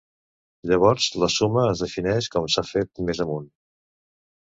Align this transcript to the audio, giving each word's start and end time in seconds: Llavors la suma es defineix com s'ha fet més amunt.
Llavors 0.71 1.09
la 1.25 1.29
suma 1.35 1.67
es 1.75 1.85
defineix 1.87 2.33
com 2.39 2.51
s'ha 2.57 2.67
fet 2.73 3.07
més 3.11 3.25
amunt. 3.27 3.51